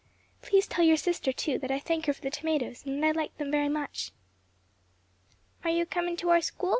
[0.41, 3.11] "Please tell your sister, too, that I thank her for the tomatoes and that I
[3.11, 4.11] liked them very much."
[5.63, 6.69] "Are you a comin' to our school?